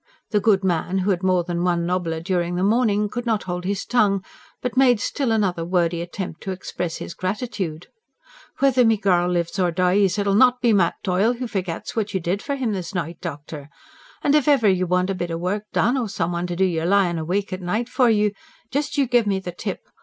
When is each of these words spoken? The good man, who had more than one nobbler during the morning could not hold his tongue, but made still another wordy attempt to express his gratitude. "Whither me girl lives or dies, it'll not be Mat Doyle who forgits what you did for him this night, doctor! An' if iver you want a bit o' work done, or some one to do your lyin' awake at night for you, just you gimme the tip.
The 0.31 0.39
good 0.39 0.63
man, 0.63 0.97
who 0.97 1.11
had 1.11 1.21
more 1.21 1.43
than 1.43 1.63
one 1.63 1.85
nobbler 1.85 2.19
during 2.21 2.55
the 2.55 2.63
morning 2.63 3.07
could 3.07 3.27
not 3.27 3.43
hold 3.43 3.65
his 3.65 3.85
tongue, 3.85 4.23
but 4.59 4.75
made 4.75 4.99
still 4.99 5.31
another 5.31 5.63
wordy 5.63 6.01
attempt 6.01 6.41
to 6.41 6.51
express 6.51 6.95
his 6.95 7.13
gratitude. 7.13 7.85
"Whither 8.57 8.83
me 8.83 8.97
girl 8.97 9.29
lives 9.29 9.59
or 9.59 9.69
dies, 9.69 10.17
it'll 10.17 10.33
not 10.33 10.59
be 10.59 10.73
Mat 10.73 10.95
Doyle 11.03 11.33
who 11.33 11.45
forgits 11.47 11.95
what 11.95 12.15
you 12.15 12.19
did 12.19 12.41
for 12.41 12.55
him 12.55 12.73
this 12.73 12.95
night, 12.95 13.21
doctor! 13.21 13.69
An' 14.23 14.33
if 14.33 14.47
iver 14.47 14.67
you 14.69 14.87
want 14.87 15.11
a 15.11 15.13
bit 15.13 15.29
o' 15.29 15.37
work 15.37 15.65
done, 15.71 15.95
or 15.95 16.09
some 16.09 16.31
one 16.31 16.47
to 16.47 16.55
do 16.55 16.65
your 16.65 16.87
lyin' 16.87 17.19
awake 17.19 17.53
at 17.53 17.61
night 17.61 17.87
for 17.87 18.09
you, 18.09 18.31
just 18.71 18.97
you 18.97 19.05
gimme 19.05 19.39
the 19.39 19.51
tip. 19.51 19.81